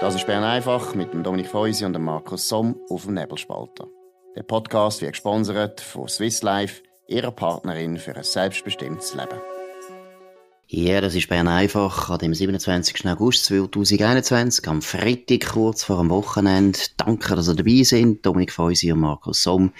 [0.00, 3.86] Das ist Bern einfach mit dem Dominik Feusi und dem Markus Somm auf dem Nebelspalter.
[4.34, 9.38] Der Podcast wird gesponsert von Swiss Life, ihrer Partnerin für ein selbstbestimmtes Leben.
[10.68, 13.06] Ja, das ist Bern einfach dem 27.
[13.08, 16.78] August 2021, am Freitag kurz vor dem Wochenende.
[16.96, 19.74] Danke, dass ihr dabei sind, Dominik Feusi und Markus Somm.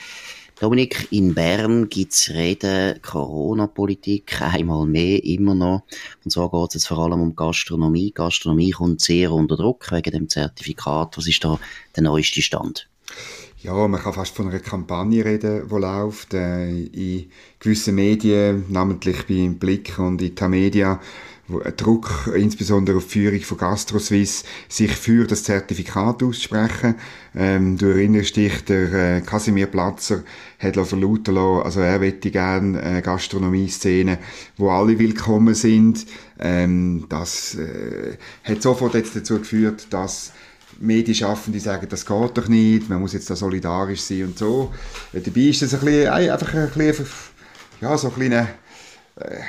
[0.60, 5.84] Dominik, in Bern gibt's Reden Corona-Politik, einmal mehr, immer noch.
[6.22, 8.12] Und zwar geht's jetzt vor allem um Gastronomie.
[8.12, 11.16] Gastronomie kommt sehr unter Druck wegen dem Zertifikat.
[11.16, 11.58] Was ist da
[11.96, 12.90] der neueste Stand?
[13.62, 16.34] Ja, man kann fast von einer Kampagne reden, die läuft.
[16.34, 21.00] Äh, in gewissen Medien, namentlich beim Blick und in Tamedia,
[21.76, 26.94] Druck, insbesondere auf die Führung von GastroSwiss, sich für das Zertifikat aussprechen.
[27.34, 30.22] Ähm, du erinnerst dich, der äh, Casimir Platzer
[30.58, 34.18] hat verlauten lassen, also er möchte gerne äh, Gastronomie-Szene,
[34.56, 36.06] wo alle willkommen sind.
[36.38, 40.32] Ähm, das äh, hat sofort jetzt dazu geführt, dass
[40.78, 44.72] Medienschaffende sagen, das geht doch nicht, man muss jetzt da solidarisch sein und so.
[45.12, 47.06] Dabei ist das ein bisschen, einfach ein bisschen,
[47.80, 48.48] ja, so ein kleiner,
[49.16, 49.40] äh,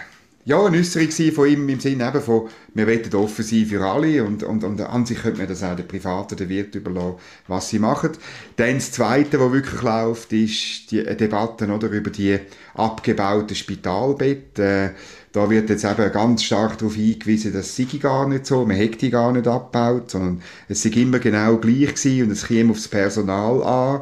[0.45, 4.23] ja, eine Äußerung von ihm im Sinne eben von, wir wollen offen sein für alle
[4.23, 7.15] und, und, und an sich könnte man das auch den Privaten, den Wirt überlassen,
[7.47, 8.11] was sie machen.
[8.55, 12.39] Dann das Zweite, was wirklich läuft, ist die Debatte oder, über die
[12.73, 14.65] abgebauten Spitalbetten.
[14.65, 14.89] Äh,
[15.31, 18.97] da wird jetzt eben ganz stark darauf hingewiesen, dass es gar nicht so, man hätte
[18.97, 22.87] die gar nicht abgebaut, sondern es sei immer genau gleich gewesen und es käme aufs
[22.87, 24.01] Personal an.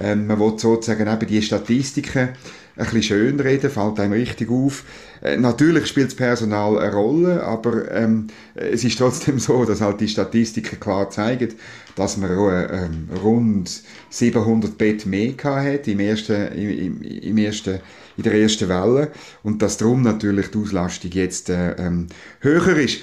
[0.00, 2.28] Ähm, man will sozusagen eben die Statistiken
[2.76, 4.84] ein bisschen schön reden, fällt einem richtig auf.
[5.22, 10.00] Äh, natürlich spielt das Personal eine Rolle, aber ähm, es ist trotzdem so, dass halt
[10.00, 11.54] die Statistiken klar zeigen,
[11.96, 17.80] dass man ähm, rund 700 Bett mehr hat im ersten, im, im ersten,
[18.16, 19.10] in der ersten Welle
[19.42, 22.06] und dass darum natürlich die Auslastung jetzt äh, ähm,
[22.40, 23.00] höher ist.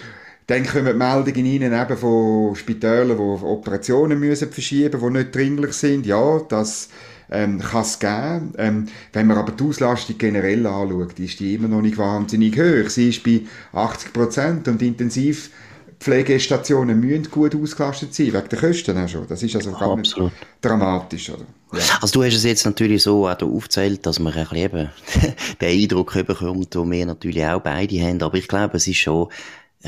[0.48, 5.74] Dann kommen Meldungen rein eben von Spitälern, die Operationen müssen verschieben müssen, die nicht dringlich
[5.74, 6.06] sind.
[6.06, 6.90] Ja, das
[7.32, 8.54] ähm, kann es geben.
[8.58, 12.90] Ähm, wenn man aber die Auslastung generell anschaut, ist die immer noch nicht wahnsinnig hoch.
[12.90, 13.42] Sie ist bei
[13.74, 15.52] 80 Prozent und intensiv
[16.00, 19.28] Pflegestationen müssen gut ausgelastet sein, wegen der Kosten auch schon.
[19.28, 20.16] Das ist also gar nicht
[20.62, 21.30] dramatisch.
[21.30, 21.46] Oder?
[21.74, 21.98] Ja.
[22.02, 24.90] Also du hast es jetzt natürlich so auch aufgezählt, dass man ein bisschen eben
[25.62, 29.30] den Eindruck bekommt, den wir natürlich auch beide haben, aber ich glaube, es ist schon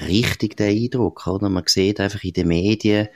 [0.08, 1.50] richtig der Eindruck, oder?
[1.50, 3.08] Man sieht einfach in den Medien,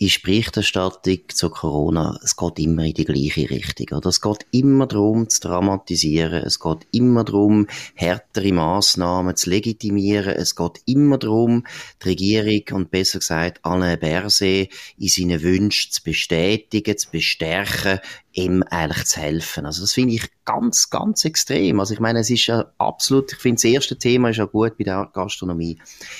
[0.00, 3.98] ist Berichterstattung zu Corona, es geht immer in die gleiche Richtung.
[3.98, 4.08] Oder?
[4.08, 6.42] Es geht immer darum, zu dramatisieren.
[6.42, 10.34] Es geht immer darum, härtere Massnahmen zu legitimieren.
[10.34, 11.66] Es geht immer darum,
[12.02, 18.00] die Regierung und besser gesagt Alain Berset in seinen Wünschen zu bestätigen, zu bestärken,
[18.32, 19.66] ihm eigentlich zu helfen.
[19.66, 21.78] Also das finde ich ganz, ganz extrem.
[21.78, 24.78] Also ich meine, es ist ja absolut, ich finde das erste Thema ist ja gut
[24.78, 25.76] bei der Gastronomie.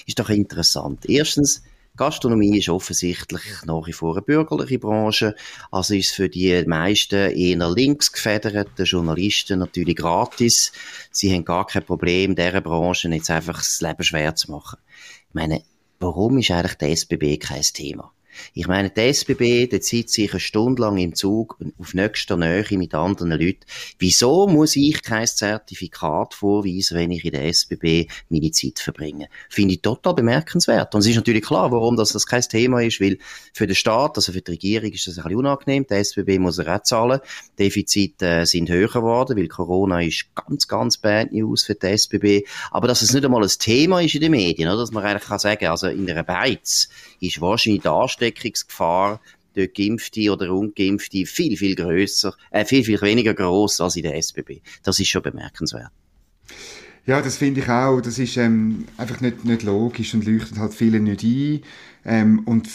[0.06, 1.08] Ist doch interessant.
[1.08, 1.62] Erstens,
[1.96, 5.34] Gastronomie ist offensichtlich nach wie vor eine bürgerliche Branche,
[5.70, 10.72] also ist für die meisten eher links gefederten Journalisten natürlich gratis.
[11.10, 14.78] Sie haben gar kein Problem, dieser Branche jetzt einfach das Leben schwer zu machen.
[15.28, 15.62] Ich meine,
[15.98, 18.12] warum ist eigentlich der SBB kein Thema?
[18.54, 22.64] Ich meine, die SBB, der zieht sich eine Stunde lang im Zug auf nächster Nähe
[22.72, 23.60] mit anderen Leuten.
[23.98, 29.28] Wieso muss ich kein Zertifikat vorweisen, wenn ich in der SBB meine Zeit verbringe?
[29.48, 30.94] Finde ich total bemerkenswert.
[30.94, 33.18] Und es ist natürlich klar, warum das, das kein Thema ist, weil
[33.52, 35.86] für den Staat, also für die Regierung ist das ein bisschen unangenehm.
[35.86, 37.20] Der SBB muss er auch zahlen.
[37.58, 42.46] Defizite äh, sind höher geworden, weil Corona ist ganz, ganz bad News für die SBB.
[42.70, 44.80] Aber dass es nicht einmal ein Thema ist in den Medien, oder?
[44.80, 46.88] dass man eigentlich kann sagen, also in der Beiz
[47.20, 47.88] ist wahrscheinlich die
[48.20, 49.20] Ansteckungsgefahr
[49.54, 54.16] durch Geimpfte oder Ungeimpfte viel, viel grösser, äh, viel, viel weniger groß als in der
[54.16, 54.60] SBB.
[54.82, 55.90] Das ist schon bemerkenswert.
[57.06, 58.00] Ja, das finde ich auch.
[58.00, 61.62] Das ist ähm, einfach nicht, nicht logisch und leuchtet halt viele nicht ein.
[62.04, 62.68] Ähm, und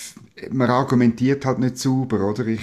[0.52, 2.46] man argumentiert halt nicht sauber, oder?
[2.48, 2.60] Ich,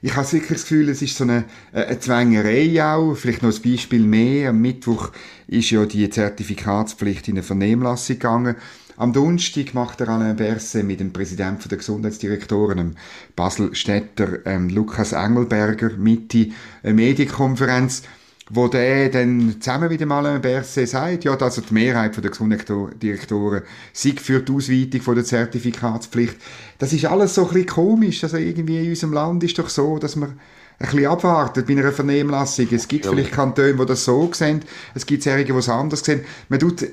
[0.00, 3.14] ich habe wirklich das Gefühl, es ist so eine, eine Zwängerei auch.
[3.14, 4.50] Vielleicht noch ein Beispiel mehr.
[4.50, 5.10] Am Mittwoch
[5.48, 8.56] ist ja die Zertifikatspflicht in eine Vernehmlassung gegangen.
[8.98, 12.96] Am Donnerstag macht er Alain Berset mit dem Präsidenten der Gesundheitsdirektoren,
[13.36, 16.48] Basel-Städter ähm, Lukas Engelberger, Mitte
[16.82, 18.02] eine Medienkonferenz,
[18.50, 23.62] wo der dann zusammen mit dem Alain Berset sagt, ja, dass die Mehrheit der Gesundheitsdirektoren
[23.92, 26.36] sei für die Ausweitung der Zertifikatspflicht.
[26.78, 28.24] Das ist alles so ein bisschen komisch.
[28.24, 30.40] Also irgendwie in unserem Land ist doch so, dass man
[30.80, 32.68] ein bisschen abwartet bei einer Vernehmlassung.
[32.70, 33.10] Es gibt ja.
[33.10, 34.62] vielleicht Kantone, die das so sehen,
[34.94, 36.24] es gibt Serien, die es anders sehen.
[36.48, 36.84] Man, tut,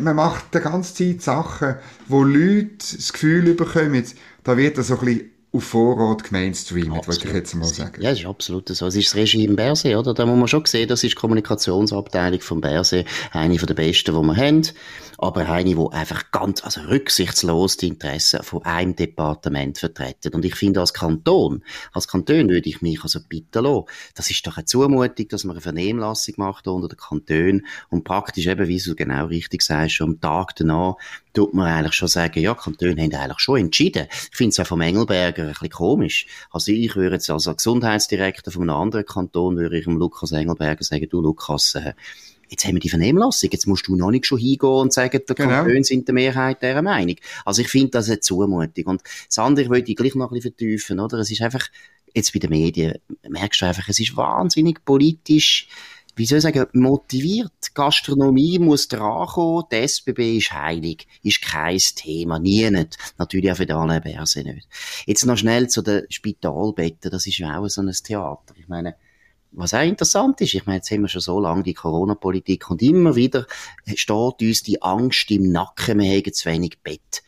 [0.00, 1.74] man macht die ganze Zeit Sachen,
[2.08, 4.04] wo Leute das Gefühl bekommen,
[4.44, 8.02] da wird das so ein bisschen auf Vorrat gemainstreamt, würde ich jetzt mal sagen.
[8.02, 8.86] Ja, das ist absolut so.
[8.86, 10.12] Es ist das Regime Berse, oder?
[10.12, 14.14] Da muss man schon sehen, das ist die Kommunikationsabteilung vom Berse, eine von der besten,
[14.14, 14.62] die wir haben
[15.18, 20.34] aber eine, die einfach ganz, also rücksichtslos die Interessen von einem Departement vertreten.
[20.34, 23.84] Und ich finde, als Kanton, als Kanton würde ich mich also bitten lassen.
[24.14, 28.46] Das ist doch eine Zumutung, dass man eine Vernehmlassung macht unter den Kantonen und praktisch
[28.46, 30.96] eben, wie du genau richtig sagst, schon am Tag danach
[31.36, 34.06] tut man eigentlich schon sagen, ja, Kantone haben eigentlich schon entschieden.
[34.10, 36.26] Ich finde es auch vom Engelberger ein bisschen komisch.
[36.50, 40.82] Also ich würde jetzt als Gesundheitsdirektor von einem anderen Kanton, würde ich dem Lukas Engelberger
[40.82, 41.92] sagen, du Lukas, äh,
[42.48, 45.34] jetzt haben wir die Vernehmlassung, jetzt musst du noch nicht schon hingehen und sagen, die
[45.34, 45.48] genau.
[45.48, 47.16] Kantone sind der Mehrheit dieser Meinung.
[47.44, 48.84] Also ich finde das eine Zumutung.
[48.86, 51.18] Und das andere wollte ich gleich noch ein bisschen vertiefen, oder?
[51.18, 51.66] Es ist einfach,
[52.14, 52.94] jetzt bei den Medien,
[53.28, 55.68] merkst du einfach, es ist wahnsinnig politisch,
[56.16, 57.52] wie soll ich sagen, motiviert.
[57.74, 62.96] Gastronomie muss drankommen, die SBB ist heilig, ist kein Thema, nie nicht.
[63.18, 64.66] Natürlich auch für die anderen Börse nicht.
[65.04, 68.54] Jetzt noch schnell zu den Spitalbetten, das ist ja auch so ein Theater.
[68.58, 68.96] Ich meine,
[69.56, 72.82] was auch interessant ist, ich meine, jetzt haben wir schon so lange die Corona-Politik und
[72.82, 73.46] immer wieder
[73.94, 77.22] steht uns die Angst im Nacken, wir haben zu wenig Bett.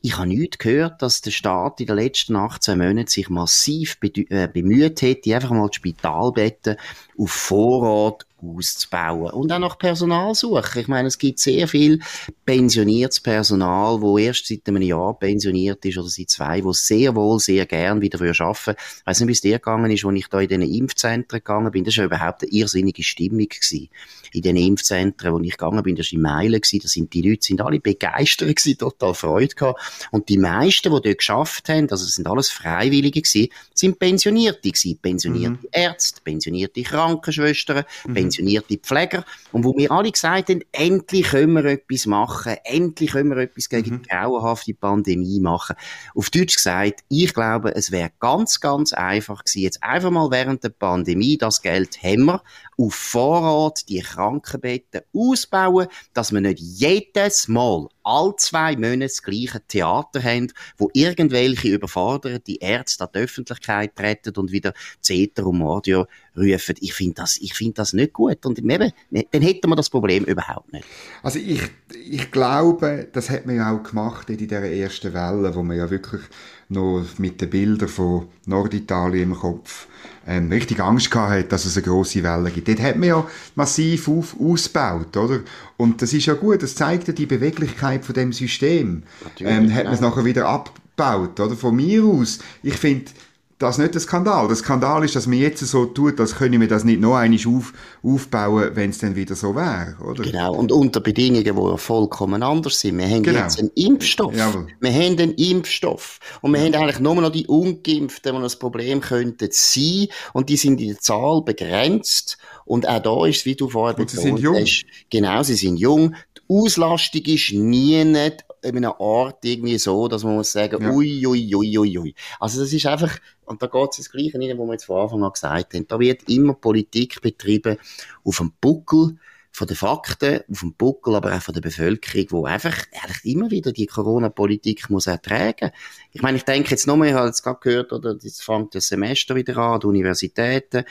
[0.00, 4.48] Ich habe nicht gehört, dass der Staat in den letzten 18 Monaten sich massiv äh,
[4.48, 6.76] bemüht hätte, einfach mal die Spitalbetten
[7.18, 10.80] auf Vorrat auszubauen und auch nach Personal suchen.
[10.80, 12.00] Ich meine, es gibt sehr viel
[12.44, 17.40] pensioniertes Personal, wo erst seit einem Jahr pensioniert ist oder seit zwei, wo sehr wohl
[17.40, 18.78] sehr gern wieder arbeiten würde.
[19.00, 21.70] Ich weiss nicht, wie es dir gegangen ist, als ich da in diesen Impfzentren gegangen
[21.70, 21.84] bin.
[21.84, 23.88] Das war überhaupt eine irrsinnige Stimmung gewesen.
[24.32, 27.22] In den Impfzentren, wo ich gegangen bin, das war in Meilen gewesen, da sind die
[27.22, 30.08] Leute sind alle begeistert gewesen, total Freude gehabt.
[30.10, 34.70] Und die meisten, die dort geschafft haben, also es sind alles Freiwillige gewesen, sind Pensionierte
[34.70, 34.98] gewesen.
[35.00, 35.68] Pensionierte mhm.
[35.72, 38.35] Ärzte, pensionierte Krankenschwestern, mhm pensionierte
[38.78, 43.38] Pfleger und wo wir alle gesagt haben, endlich können wir etwas machen, endlich können wir
[43.38, 44.02] etwas gegen mhm.
[44.02, 45.76] die grauenhafte Pandemie machen.
[46.14, 50.64] Auf Deutsch gesagt, ich glaube, es wäre ganz, ganz einfach gewesen, jetzt einfach mal während
[50.64, 52.42] der Pandemie das Geld haben wir,
[52.78, 59.60] auf Vorrat die Krankenbetten ausbauen, dass wir nicht jedes Mal all zwei Monate das gleiche
[59.66, 66.06] Theater haben, wo irgendwelche überforderte Ärzte an die Öffentlichkeit treten und wieder Zeter und Mordio
[66.36, 66.76] rufen.
[66.80, 68.46] Ich finde das, ich das nicht gut.
[68.46, 70.84] Und eben, dann hätten wir das Problem überhaupt nicht.
[71.22, 71.62] Also ich,
[71.94, 75.90] ich glaube, das hat man ja auch gemacht in dieser ersten Welle, wo man ja
[75.90, 76.22] wirklich
[76.68, 79.88] noch mit den Bildern von Norditalien im Kopf
[80.26, 82.68] ähm, richtig Angst gehabt hat, dass es eine große Welle gibt.
[82.68, 85.40] Dort hat man ja massiv auf, ausgebaut, oder?
[85.76, 89.04] Und das ist ja gut, das zeigt ja die Beweglichkeit von dem System.
[89.40, 91.54] Ähm, hat man es nachher wieder abgebaut, oder?
[91.56, 93.10] Von mir aus, ich finde,
[93.58, 94.48] das ist nicht der Skandal.
[94.48, 97.40] Der Skandal ist, dass man jetzt so tut, als können wir das nicht noch einmal
[97.46, 97.72] auf,
[98.02, 100.24] aufbauen, wenn es dann wieder so wäre, oder?
[100.24, 100.54] Genau.
[100.54, 102.98] Und unter Bedingungen, die vollkommen anders sind.
[102.98, 103.40] Wir haben genau.
[103.40, 104.36] jetzt einen Impfstoff.
[104.36, 104.66] Jawohl.
[104.80, 106.18] Wir haben einen Impfstoff.
[106.42, 106.66] Und wir ja.
[106.66, 110.08] haben eigentlich nur noch die Ungeimpften, die das Problem könnten sein.
[110.34, 112.36] Und die sind in der Zahl begrenzt.
[112.66, 116.14] Und auch da ist, wie du vorher betont hast, genau, sie sind jung.
[116.36, 120.90] Die Auslastung ist nie nicht in einem Ort irgendwie so, dass man muss sagen, ja.
[120.90, 122.14] ui, ui, ui, ui, ui.
[122.40, 125.00] Also das ist einfach, und da geht es das Gleiche rein, was wir jetzt von
[125.00, 125.86] Anfang an gesagt haben.
[125.86, 127.78] Da wird immer Politik betrieben
[128.24, 129.16] auf dem Buckel
[129.56, 133.50] von den Fakten, auf dem Buckel, aber auch von der Bevölkerung, wo einfach ehrlich immer
[133.50, 135.70] wieder die Corona-Politik muss ertragen.
[136.12, 138.88] Ich meine, ich denke jetzt nochmal, ich habe jetzt gerade gehört, oder, jetzt fängt das
[138.88, 140.84] Semester wieder an, die Universitäten.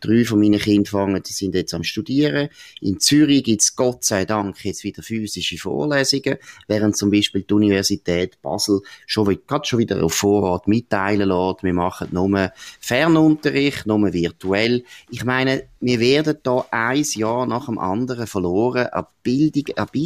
[0.00, 2.48] Drei von meinen Kindern fangen, die sind jetzt am Studieren.
[2.80, 8.42] In Zürich gibt's Gott sei Dank jetzt wieder physische Vorlesungen, während zum Beispiel die Universität
[8.42, 14.82] Basel schon, gerade schon wieder auf Vorrat mitteilen lässt, wir machen nur Fernunterricht, nur virtuell.
[15.08, 19.64] Ich meine, wir werden da ein Jahr nach dem anderen verloren an Bildung,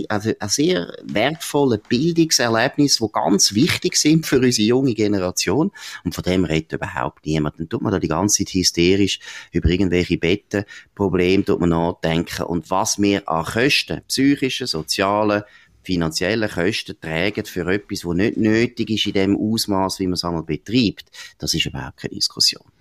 [0.09, 5.71] also ein sehr wertvolle Bildungserlebnis, wo ganz wichtig sind für unsere junge Generation.
[6.05, 7.59] Und von dem redet überhaupt niemand.
[7.59, 9.19] Dann tut man da die ganze Zeit hysterisch
[9.52, 12.43] über irgendwelche Bettenprobleme, tut man nachdenken.
[12.43, 15.43] Und was wir an Kosten, psychischen, sozialen,
[15.83, 20.25] finanziellen Kosten tragen für etwas, was nicht nötig ist in dem Ausmaß, wie man es
[20.25, 22.72] einmal betreibt, das ist überhaupt keine Diskussion.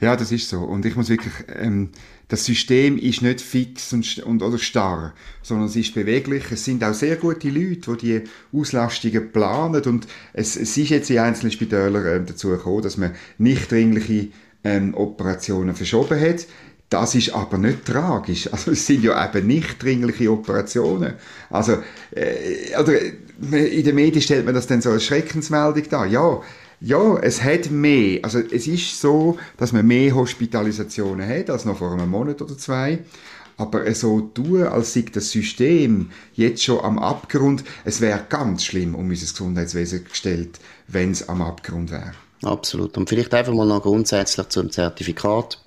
[0.00, 0.60] Ja, das ist so.
[0.60, 1.90] Und ich muss wirklich, ähm,
[2.28, 5.12] das System ist nicht fix und, und, oder starr,
[5.42, 6.44] sondern es ist beweglich.
[6.50, 9.82] Es sind auch sehr gute Leute, die die Auslastungen planen.
[9.82, 14.28] Und es, es ist jetzt in einzelnen Spitälern äh, dazu gekommen, dass man nicht dringliche
[14.64, 16.46] ähm, Operationen verschoben hat.
[16.88, 18.52] Das ist aber nicht tragisch.
[18.52, 21.14] Also es sind ja eben nicht dringliche Operationen.
[21.48, 21.78] Also
[22.10, 26.06] äh, oder in den Medien stellt man das dann so als Schreckensmeldung dar.
[26.06, 26.42] Ja,
[26.84, 28.20] ja, es hat mehr.
[28.22, 32.56] Also es ist so, dass man mehr Hospitalisationen hat als noch vor einem Monat oder
[32.58, 32.98] zwei.
[33.56, 38.94] Aber so tun, als sei das System jetzt schon am Abgrund, es wäre ganz schlimm
[38.94, 40.58] um unser Gesundheitswesen gestellt,
[40.88, 42.12] wenn es am Abgrund wäre.
[42.42, 42.96] Absolut.
[42.96, 45.62] Und vielleicht einfach mal noch grundsätzlich zum Zertifikat,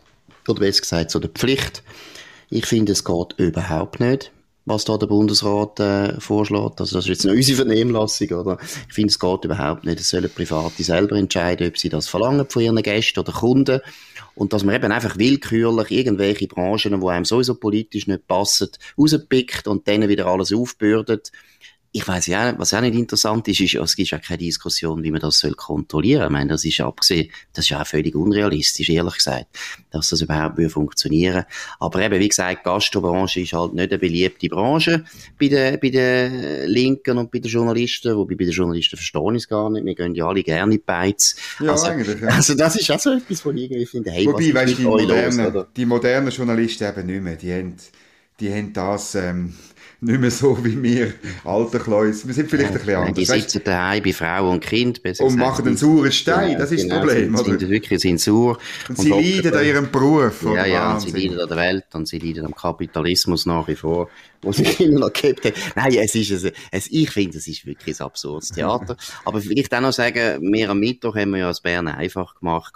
[0.48, 1.84] oder besser gesagt zu der Pflicht.
[2.50, 4.32] Ich finde, es geht überhaupt nicht
[4.66, 6.82] was da der Bundesrat äh, vorschlägt.
[6.82, 8.58] Also das ist jetzt noch unsere Vernehmlassung, oder?
[8.88, 10.00] Ich finde, es geht überhaupt nicht.
[10.00, 13.80] Es sollen Private selber entscheiden, ob sie das verlangen von ihren Gästen oder Kunden.
[14.34, 19.68] Und dass man eben einfach willkürlich irgendwelche Branchen, die einem sowieso politisch nicht passen, rauspickt
[19.68, 21.32] und denen wieder alles aufbürdet
[21.96, 25.12] ich weiß ja, was auch nicht interessant ist, ist, es gibt ja keine Diskussion, wie
[25.12, 26.28] man das soll kontrollieren soll.
[26.28, 29.46] Ich meine, das ist abgesehen, das ist ja auch völlig unrealistisch, ehrlich gesagt,
[29.92, 31.46] dass das überhaupt funktionieren
[31.80, 35.06] Aber eben, wie gesagt, die Gastrobranche ist halt nicht eine beliebte Branche
[35.40, 39.44] bei den, bei den Linken und bei den Journalisten, wobei bei den Journalisten verstehe ich
[39.44, 39.86] es gar nicht.
[39.86, 41.38] Wir gehen ja alle gerne in die Beiz.
[41.62, 42.28] Ja, also, eigentlich, ja.
[42.28, 45.66] Also, das ist auch so etwas, was ich irgendwie finde, hey, Wobei, weißt, die, modernen,
[45.74, 47.76] die modernen Journalisten eben nicht mehr, die haben,
[48.42, 49.54] die haben das, ähm,
[50.06, 52.26] nicht mehr so wie wir alten Kleus.
[52.28, 53.16] Wir sind vielleicht ja, ein bisschen anders.
[53.16, 55.00] Die sitzen daheim bei Frau und Kind.
[55.00, 57.38] Und gesagt, machen einen sauren Stein, ja, das ist genau, das Problem.
[57.38, 58.58] Sie sind wirklich sind sauer.
[58.90, 60.44] Und, und sie leiden an ihrem Beruf.
[60.44, 63.76] Ja, ja, und sie leiden an der Welt und sie leiden am Kapitalismus nach wie
[63.76, 64.10] vor,
[64.42, 65.54] wo sie immer noch gehabt haben.
[65.76, 68.96] Nein, es ist, ein, es, ich finde, es ist wirklich ein absurdes Theater.
[69.26, 72.74] Aber vielleicht auch noch sagen, wir am Mittwoch haben wir ja als Bern einfach gemacht,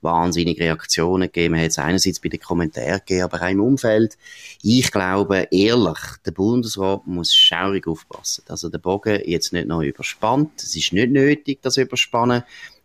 [0.00, 1.54] wahnsinnige Reaktionen gegeben.
[1.54, 4.16] Man hat es einerseits bei den Kommentaren gegeben, aber auch im Umfeld.
[4.62, 8.44] Ich glaube, ehrlich, der Bundesrat muss schaurig aufpassen.
[8.48, 10.50] Also der Bogen jetzt nicht noch überspannt.
[10.62, 12.42] Es ist nicht nötig, das überspannen.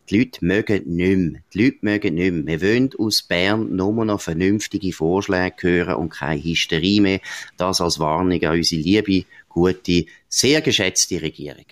[0.10, 1.42] Die Leute mögen nicht mehr.
[1.54, 2.62] Die Leute mögen nicht mehr.
[2.62, 7.20] Wir wollen aus Bern nur noch vernünftige Vorschläge hören und keine Hysterie mehr.
[7.58, 11.66] Das als Warnung an unsere liebe, gute, sehr geschätzte Regierung.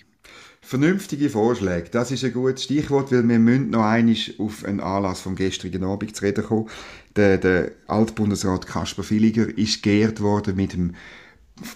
[0.72, 5.20] Vernünftige Vorschläge, das ist ein gutes Stichwort, weil wir müssen noch einmal auf einen Anlass
[5.20, 6.70] vom gestrigen Abend zu reden kommen.
[7.18, 10.96] Der, der Altbundesrat Kasper Villiger ist geehrt worden mit dem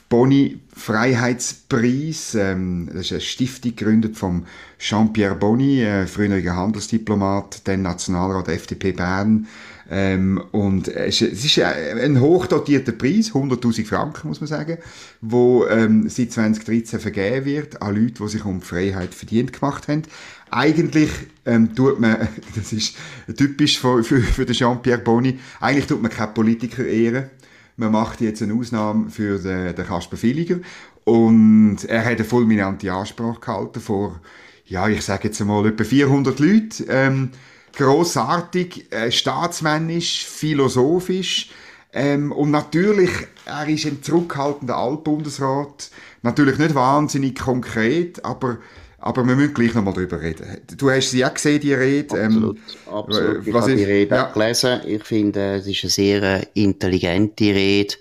[0.09, 2.35] Boni Freiheitspreis.
[2.35, 4.45] Ähm, das ist eine Stiftung gegründet vom
[4.79, 9.47] Jean-Pierre Boni, äh, früheriger Handelsdiplomat, dann Nationalrat FDP Bern,
[9.89, 14.79] ähm, und es ist ein hochdotierter Preis, 100.000 Franken, muss man sagen,
[15.21, 20.03] wo ähm, seit 2013 vergeben wird an Leute, die sich um Freiheit verdient gemacht haben.
[20.49, 21.11] Eigentlich
[21.45, 22.95] ähm, tut man, das ist
[23.37, 27.29] typisch für, für, für Jean-Pierre Boni, eigentlich tut man keine Politiker ehren.
[27.77, 30.59] Man macht jetzt eine Ausnahme für den, den Kasper Villiger
[31.03, 34.19] und er hat eine fulminante Ansprache gehalten vor,
[34.65, 36.85] ja, ich sage jetzt einmal etwa 400 Leute.
[36.89, 37.29] Ähm,
[37.75, 41.51] großartig, äh, staatsmännisch, philosophisch.
[41.93, 43.11] Ähm, und natürlich,
[43.45, 45.91] er ist ein zurückhaltender Altbundesrat.
[46.23, 48.57] Natürlich nicht wahnsinnig konkret, aber
[49.05, 50.61] aber wir müssen gleich nochmal darüber reden.
[50.77, 52.19] Du hast sie auch gesehen, die Rede.
[52.19, 53.47] Absolut, ähm, absolut.
[53.47, 54.31] Ich habe die Rede ja.
[54.31, 54.81] gelesen.
[54.87, 57.93] Ich finde, es ist eine sehr intelligente Rede.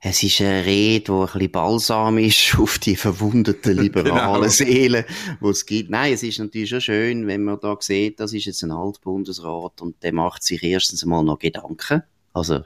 [0.00, 4.48] Es ist eine Rede, die ein bisschen balsam ist auf die verwundeten liberalen genau.
[4.48, 5.04] Seelen,
[5.42, 5.90] die es gibt.
[5.90, 9.82] Nein, es ist natürlich schon schön, wenn man da sieht, das ist jetzt ein Altbundesrat
[9.82, 12.02] und der macht sich erstens einmal noch Gedanken.
[12.32, 12.62] Also,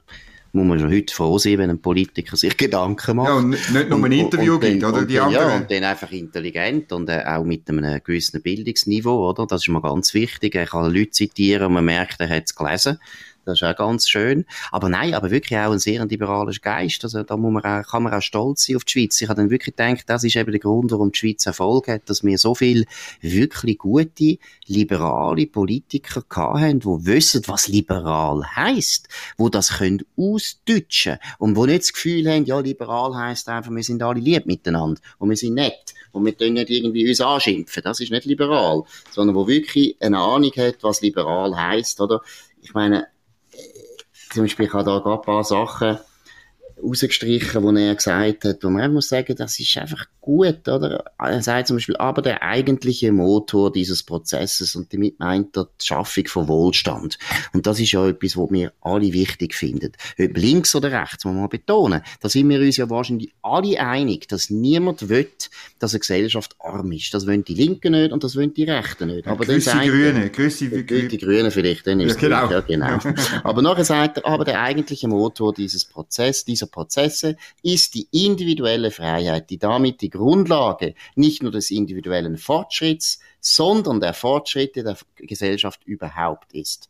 [0.52, 3.28] muss man schon heute froh sein, wenn ein Politiker sich Gedanken macht.
[3.28, 5.49] Ja, und nicht nur ein Interview und, und gibt, oder die anderen.
[5.49, 9.47] Ja, und dann einfach intelligent und äh, auch mit einem gewissen Bildungsniveau, oder?
[9.47, 10.55] Das ist mal ganz wichtig.
[10.55, 12.99] Er kann Leute zitieren und man merkt, er hat es gelesen.
[13.49, 14.45] Das ist auch ganz schön.
[14.71, 17.02] Aber nein, aber wirklich auch ein sehr liberaler Geist.
[17.02, 19.21] Also da muss man auch, kann man auch stolz sein auf die Schweiz.
[19.23, 22.11] Ich habe dann wirklich gedacht, das ist eben der Grund, warum die Schweiz Erfolg hat,
[22.11, 22.85] dass wir so viele
[23.23, 31.57] wirklich gute, liberale Politiker haben, die wissen, was liberal heisst, wo das können ausdeutschen und
[31.57, 35.31] wo nicht das Gefühl haben, ja, liberal heisst einfach, wir sind alle lieb miteinander und
[35.31, 37.83] wir sind nett und wir können nicht irgendwie uns anschimpfen.
[37.83, 42.21] Das ist nicht liberal, sondern wo wirklich eine Ahnung hat, was liberal heisst, oder?
[42.61, 43.07] Ich meine,
[44.30, 45.98] zum Beispiel, ich habe da gerade ein paar Sachen
[46.82, 51.04] rausgestrichen, wo er gesagt hat, wo man muss sagen, das ist einfach gut, oder?
[51.18, 55.87] Er sagt zum Beispiel, aber der eigentliche Motor dieses Prozesses und damit meint er die
[55.87, 57.18] Schaffung von Wohlstand.
[57.52, 59.92] Und das ist ja etwas, was wir alle wichtig finden.
[60.20, 62.02] Ob links oder rechts, muss man betonen.
[62.20, 65.28] Da sind wir uns ja wahrscheinlich alle einig, dass niemand will,
[65.78, 67.12] dass eine Gesellschaft arm ist.
[67.14, 69.26] Das wollen die Linken nicht und das wollen die Rechten nicht.
[69.26, 72.50] Aber grüße dann Grüne, grüße die, die Grünen vielleicht, dann ist ja, genau.
[72.50, 72.99] Ja, genau.
[73.44, 78.90] aber nachher sagt er, aber der eigentliche Motor dieses Prozess, dieser Prozesse ist die individuelle
[78.90, 85.84] Freiheit, die damit die Grundlage nicht nur des individuellen Fortschritts, sondern der Fortschritte der Gesellschaft
[85.84, 86.88] überhaupt ist.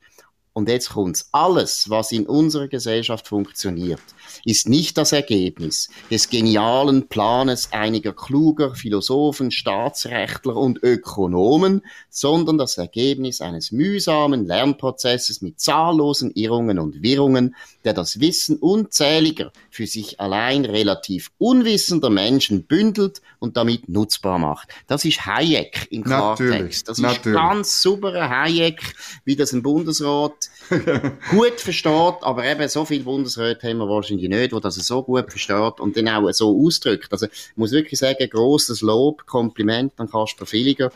[0.58, 4.00] Und jetzt kommt's, alles, was in unserer Gesellschaft funktioniert,
[4.44, 12.76] ist nicht das Ergebnis des genialen Planes einiger kluger Philosophen, Staatsrechtler und Ökonomen, sondern das
[12.76, 20.18] Ergebnis eines mühsamen Lernprozesses mit zahllosen Irrungen und Wirrungen, der das Wissen unzähliger, für sich
[20.18, 24.70] allein relativ unwissender Menschen bündelt und damit nutzbar macht.
[24.88, 26.88] Das ist Hayek im Klartext.
[26.88, 28.82] Das ist ganz sauberer Hayek,
[29.24, 30.47] wie das ein Bundesrat
[31.30, 35.30] gut versteht, aber eben so viele Bundesräte haben wir wahrscheinlich nicht, wo das so gut
[35.30, 37.10] versteht und dann auch so ausdrückt.
[37.10, 40.92] Also ich muss wirklich sagen, grosses Lob, Kompliment an Kasper Villiger.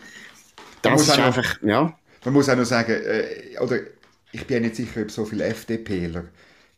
[0.82, 1.98] Das ist einfach, noch, ja.
[2.24, 3.78] Man muss auch noch sagen, äh, oder
[4.32, 6.24] ich bin ja nicht sicher, ob so viele FDPler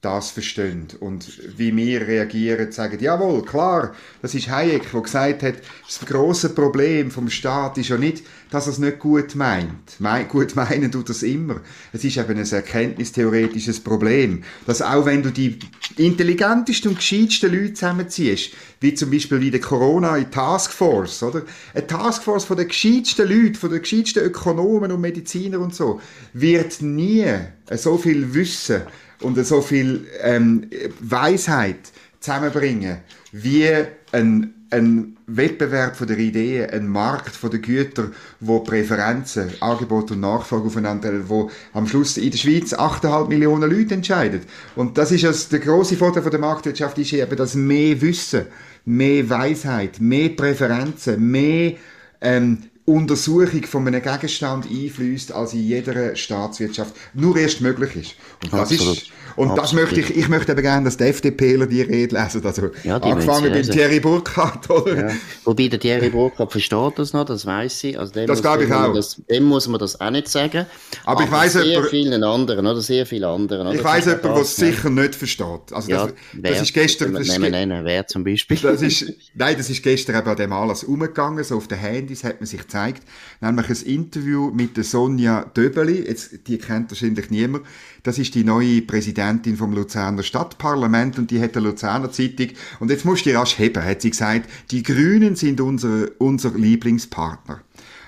[0.05, 5.55] das verstehen und wie wir reagieren, sagen, jawohl, klar, das ist Hayek, der gesagt hat,
[5.87, 9.99] das große Problem vom Staat ist ja nicht, dass er es nicht gut meint.
[9.99, 11.61] Me gut meinen tut es immer.
[11.93, 15.59] Es ist eben ein erkenntnistheoretisches Problem, dass auch wenn du die
[15.97, 21.43] intelligentesten und gescheitsten Leute zusammenziehst, wie zum Beispiel wie der Corona in Taskforce, oder?
[21.73, 26.01] Eine Taskforce von den gescheitsten Leuten, von den gescheitsten Ökonomen und Mediziner und so,
[26.33, 27.25] wird nie
[27.71, 28.83] so viel Wissen
[29.25, 30.69] und so viel ähm,
[31.01, 32.99] Weisheit zusammenbringen,
[33.33, 33.69] wie
[34.13, 40.21] ein, ein Wettbewerb von der Ideen, ein Markt von den Gütern, wo Präferenzen, Angebot und
[40.21, 44.43] Nachfrage aufeinander, wo am Schluss in der Schweiz 8,5 Millionen Leute entscheiden.
[44.77, 48.47] Und das ist also der große Vorteil der Marktwirtschaft ist eben, dass mehr Wissen,
[48.85, 51.75] mehr Weisheit, mehr Präferenzen, mehr
[52.21, 58.15] ähm, Untersuchung von einem Gegenstand einfließt, als in jeder Staatswirtschaft nur erst möglich ist.
[58.43, 58.99] Und das Absolut.
[58.99, 59.59] ist und Absolut.
[59.59, 62.45] das möchte ich, ich möchte eben gerne, dass die FDPler die Rede lesen.
[62.45, 65.09] Also, ja, angefangen beim Thierry Burkhardt, oder?
[65.09, 65.15] Ja.
[65.45, 67.99] Wobei der Thierry Burkhardt versteht das noch, das weiß ich.
[67.99, 68.95] Also das glaube ich auch.
[68.95, 70.67] Das, dem muss man das auch nicht sagen.
[71.05, 72.81] Aber, aber ich weiß sehr jemand, vielen anderen, oder?
[72.81, 73.67] Sehr viele anderen.
[73.67, 73.77] Oder?
[73.77, 75.73] Ich weiß jemanden, der es sicher nicht versteht.
[75.73, 77.15] Also ja, das, wer, das ist gestern...
[77.15, 78.59] Das nehmen, nennen, wer zum Beispiel?
[78.63, 82.25] Das ist, nein, das ist gestern eben an dem Anlass umgegangen, so auf den Handys
[82.25, 83.03] hat man sich gezeigt,
[83.41, 87.65] nämlich ein Interview mit der Sonja Döbeli, jetzt, die kennt wahrscheinlich niemand,
[88.05, 92.91] das ist die neue Präsidentin vom Luzerner Stadtparlament und die hat der Luzerner Zeitung, und
[92.91, 97.63] jetzt musst du die rasch heben, hat sie gesagt, die Grünen sind unser, unser Lieblingspartner.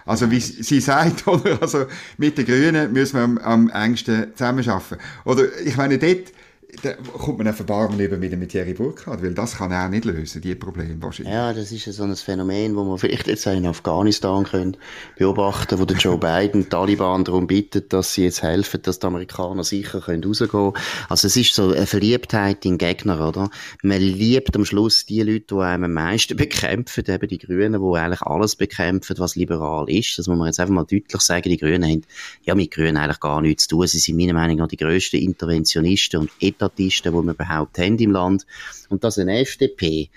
[0.05, 1.61] Also wie sie sagt, oder?
[1.61, 1.87] Also
[2.19, 4.99] mit den Grünen müssen wir am, am engsten zusammenarbeiten.
[5.25, 6.33] Oder ich meine, dort
[6.83, 10.05] da kommt man auf Erbarmen eben wieder mit Thierry Burkhardt, weil das kann er nicht
[10.05, 11.33] lösen, die Probleme wahrscheinlich.
[11.33, 14.77] Ja, das ist so ein Phänomen, wo man vielleicht jetzt in Afghanistan können
[15.17, 19.07] beobachten, wo der Joe Biden die Taliban darum bittet, dass sie jetzt helfen, dass die
[19.07, 20.73] Amerikaner sicher können rausgehen können.
[21.09, 23.49] Also es ist so eine Verliebtheit in Gegner, oder?
[23.83, 27.99] Man liebt am Schluss die Leute, die einem am meisten bekämpfen, eben die Grünen, die
[27.99, 30.19] eigentlich alles bekämpfen, was liberal ist.
[30.19, 31.49] Das muss man jetzt einfach mal deutlich sagen.
[31.49, 32.03] Die Grünen haben
[32.43, 33.87] ja mit Grünen eigentlich gar nichts zu tun.
[33.87, 38.13] Sie sind meiner Meinung nach die grössten Interventionisten und Etatisten, die wir überhaupt haben im
[38.13, 38.47] Land.
[38.89, 40.11] Und dass eine FDP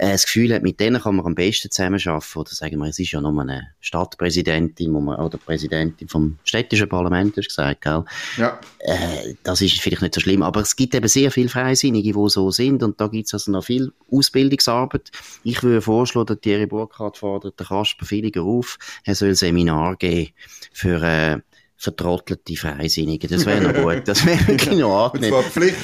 [0.00, 2.38] äh, das Gefühl hat, mit denen kann man am besten zusammenarbeiten.
[2.38, 7.44] Oder sagen wir, es ist ja nur eine Stadtpräsidentin oder Präsidentin vom städtischen Parlament, hast
[7.44, 8.04] du gesagt, gell?
[8.38, 8.58] Ja.
[8.78, 12.28] Äh, das ist vielleicht nicht so schlimm, aber es gibt eben sehr viele Freisinnige, die
[12.30, 15.10] so sind und da gibt es also noch viel Ausbildungsarbeit.
[15.44, 20.30] Ich würde vorschlagen, dass Thierry Burkhardt fordert den Kasper Villiger auf, er soll Seminar geben
[20.72, 21.40] für äh,
[21.80, 23.26] vertrottelte Freisinnige.
[23.26, 24.06] Das wäre noch gut.
[24.06, 25.32] Das wäre wirklich noch angenehm.
[25.32, 25.76] Und zwar Pflicht.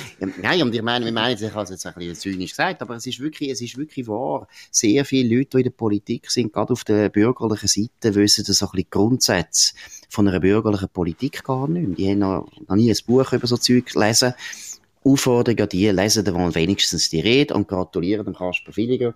[0.43, 2.97] Nein, und ich meine, wir meinen, ich habe es jetzt ein bisschen zynisch gesagt, aber
[2.97, 4.47] es ist wirklich, es ist wirklich wahr.
[4.71, 8.59] Sehr viele Leute, die in der Politik sind, gerade auf der bürgerlichen Seite, wissen das
[8.59, 9.73] so ein bisschen Grundsätze
[10.11, 11.97] von einer bürgerlichen Politik gar nicht.
[11.97, 14.35] Die haben noch, noch nie ein Buch über so Zeug gelesen.
[15.03, 19.15] Aufforderung an die, lesen dann wenigstens die Rede und gratulieren dem Kasper Villiger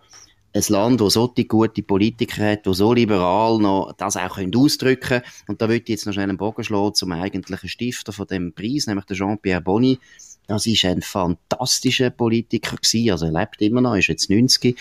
[0.52, 5.22] ein Land, das so gute Politiker hat, die so liberal noch das auch ausdrücken können.
[5.46, 8.52] Und da würde ich jetzt noch schnell einen Bogen schlagen zum eigentlichen Stifter von dem
[8.52, 9.98] Preis, nämlich der Jean-Pierre Bonny.
[10.46, 14.76] Das ist ein fantastischer Politiker gewesen, also er lebt immer noch, ist jetzt 90.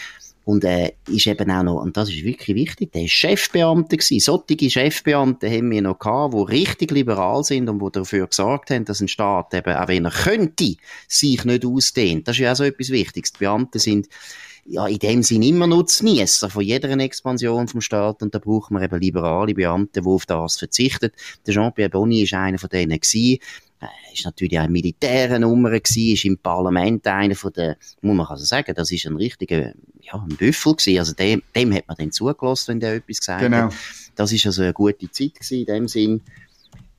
[0.46, 4.20] Und er ist eben auch noch, und das ist wirklich wichtig, der ist Chefbeamter gewesen.
[4.20, 8.84] Solche Chefbeamte haben wir noch gehabt, die richtig liberal sind und die dafür gesorgt haben,
[8.84, 10.74] dass ein Staat eben, auch wenn er könnte,
[11.08, 12.28] sich nicht ausdehnt.
[12.28, 13.34] Das ist ja auch so etwas Wichtiges.
[13.34, 14.08] Die Beamte sind
[14.66, 18.84] ja, in dem Sinn immer Nutznießer von jeder Expansion vom Staat und da braucht man
[18.84, 21.12] eben liberale Beamte, die auf das verzichten.
[21.46, 23.40] Der Jean-Pierre Bonny ist einer von denen gewesen.
[23.82, 28.26] Er ist natürlich auch militäre Nummer gewesen, ist im Parlament einer von den, muss man
[28.28, 31.00] also sagen, das ist ein richtiger, ja, ein Büffel gewesen.
[31.00, 33.58] Also dem, dem hat man dann zugelassen, wenn der etwas gesagt genau.
[33.58, 33.74] hat.
[34.16, 36.22] Das ist also eine gute Zeit gewesen in dem Sinn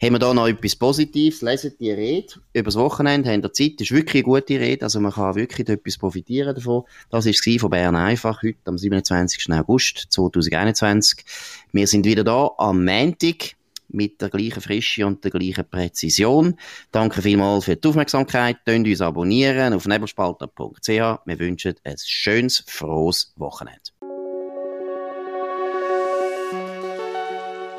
[0.03, 1.43] haben wir da noch etwas Positives.
[1.43, 3.75] Lesen die Rede übers Wochenende, haben ihr Zeit.
[3.79, 4.85] Das ist wirklich eine gute Rede.
[4.85, 6.85] Also man kann wirklich etwas profitieren davon.
[7.11, 9.53] Das war von Bern einfach heute am 27.
[9.53, 11.25] August 2021.
[11.73, 13.57] Wir sind wieder da am Montag
[13.93, 16.57] mit der gleichen Frische und der gleichen Präzision.
[16.93, 18.59] Danke vielmals für die Aufmerksamkeit.
[18.65, 20.89] Könnt uns abonnieren auf nebelspalter.ch.
[20.89, 23.90] Wir wünschen ein schönes, frohes Wochenende.